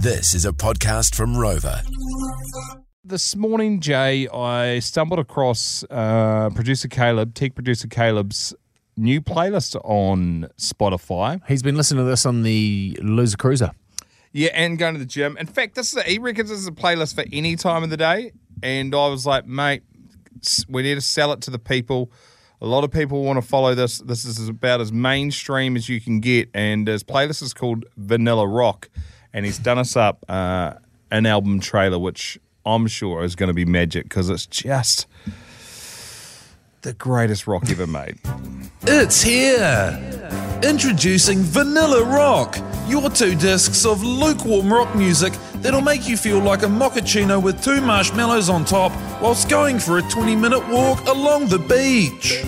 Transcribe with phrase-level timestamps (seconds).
[0.00, 1.82] This is a podcast from Rover.
[3.02, 8.54] This morning, Jay, I stumbled across uh, producer Caleb, tech producer Caleb's
[8.96, 11.40] new playlist on Spotify.
[11.48, 13.72] He's been listening to this on the Loser Cruiser.
[14.32, 15.36] Yeah, and going to the gym.
[15.36, 17.90] In fact, this is a, he reckons this is a playlist for any time of
[17.90, 18.30] the day.
[18.62, 19.82] And I was like, mate,
[20.68, 22.12] we need to sell it to the people.
[22.60, 23.98] A lot of people want to follow this.
[23.98, 26.50] This is about as mainstream as you can get.
[26.54, 28.90] And his playlist is called Vanilla Rock.
[29.38, 30.72] And he's done us up uh,
[31.12, 35.06] an album trailer, which I'm sure is going to be magic because it's just
[36.82, 38.18] the greatest rock ever made.
[38.82, 39.96] It's here!
[40.64, 46.64] Introducing Vanilla Rock, your two discs of lukewarm rock music that'll make you feel like
[46.64, 48.90] a mochaccino with two marshmallows on top
[49.22, 52.42] whilst going for a 20 minute walk along the beach.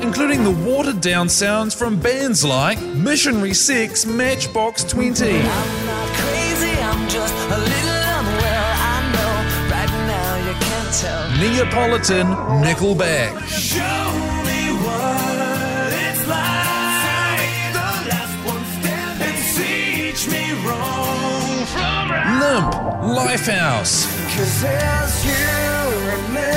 [0.00, 5.87] Including the watered down sounds from bands like Missionary Sex Matchbox 20.
[7.08, 8.70] Just a little unwell.
[8.92, 9.34] I know
[9.72, 11.24] right now you can't tell.
[11.40, 12.26] Neapolitan
[12.64, 13.30] Nickelback.
[13.48, 14.04] Show
[14.48, 17.72] me what it's like.
[17.72, 19.28] The last one standing.
[19.28, 22.28] And teach me wrong from right.
[22.40, 22.72] Limp
[23.16, 23.94] Lifehouse.
[24.36, 25.32] Cause there's you
[26.14, 26.52] and me.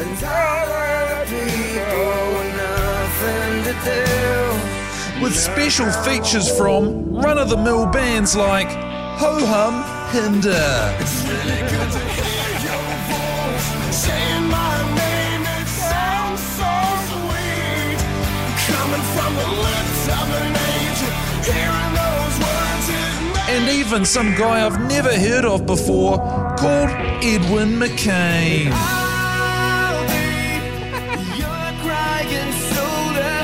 [0.00, 5.22] And other people with nothing to do.
[5.22, 8.68] with special features from run of the mill bands like
[9.20, 9.74] Ho Hum
[10.12, 11.04] Hinder, uh,
[13.90, 16.72] Saying my name, it sounds so
[17.10, 17.98] sweet.
[18.70, 21.12] Coming from the lips of an angel,
[21.50, 22.86] hearing those words
[23.50, 26.18] and even some guy I've never heard of before
[26.56, 26.90] called
[27.24, 28.70] Edwin McCain.
[28.72, 30.62] I'll be
[31.42, 33.42] your crying shoulder.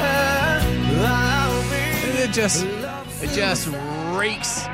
[1.03, 2.23] I'll be.
[2.23, 2.65] It just,
[3.23, 3.69] it just
[4.17, 4.69] reeks.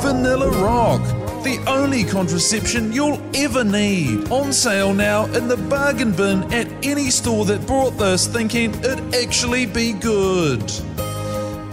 [0.00, 1.02] Vanilla Rock,
[1.44, 4.30] the only contraception you'll ever need.
[4.30, 9.14] On sale now in the bargain bin at any store that bought this thinking it'd
[9.14, 10.60] actually be good.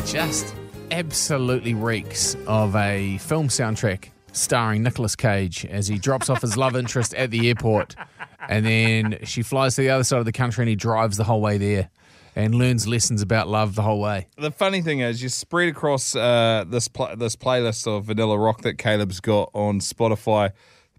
[0.05, 0.55] Just
[0.91, 6.75] absolutely reeks of a film soundtrack starring Nicolas Cage as he drops off his love
[6.75, 7.95] interest at the airport.
[8.47, 11.23] And then she flies to the other side of the country and he drives the
[11.23, 11.89] whole way there
[12.43, 14.27] and learns lessons about love the whole way.
[14.37, 18.61] the funny thing is, you spread across uh, this pl- this playlist of vanilla rock
[18.61, 20.51] that Caleb's got on Spotify.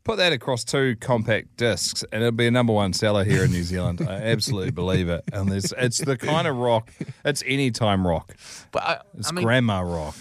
[0.02, 3.50] Put that across two compact discs, and it'll be a number one seller here in
[3.50, 4.00] New Zealand.
[4.00, 5.22] I absolutely believe it.
[5.32, 6.90] And there's, it's the kind of rock.
[7.24, 8.34] It's anytime rock.
[8.72, 10.16] But I, It's I mean, grandma rock.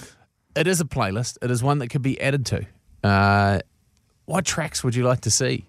[0.56, 1.38] it is a playlist.
[1.42, 2.66] It is one that could be added to.
[3.04, 3.60] Uh,
[4.26, 5.66] what tracks would you like to see?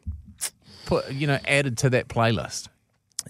[0.86, 2.68] Put you know added to that playlist.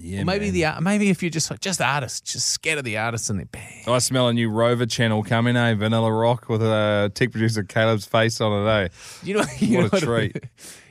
[0.02, 0.54] Yeah, Or maybe man.
[0.54, 3.44] the art- maybe if you're just like just artists, just scatter the artists and they
[3.44, 3.84] bang.
[3.86, 5.74] I smell a new Rover channel coming, eh?
[5.74, 8.88] Vanilla rock with a tech producer Caleb's face on it, eh?
[9.22, 10.36] You know, you What a know treat.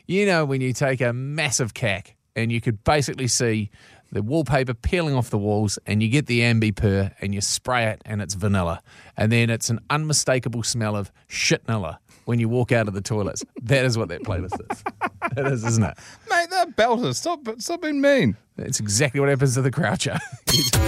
[0.06, 3.70] You know when you take a massive cack and you could basically see
[4.12, 7.86] the wallpaper peeling off the walls and you get the Ambi Pur and you spray
[7.86, 8.82] it and it's vanilla
[9.18, 13.44] and then it's an unmistakable smell of shitnilla when you walk out of the toilets.
[13.64, 14.84] That is what that playlist is.
[15.36, 15.98] That is, isn't it?
[16.30, 17.16] Mate, they're belters.
[17.16, 18.36] Stop, stop being mean.
[18.58, 20.18] That's exactly what happens to the croucher.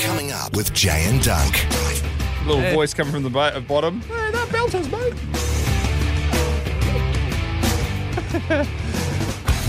[0.01, 1.65] Coming up with Jay and Dunk.
[2.45, 4.01] Little voice coming from the bo- uh, bottom.
[4.01, 5.13] Hey, they're belters, mate.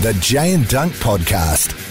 [0.01, 1.82] The Jay and Dunk Podcast.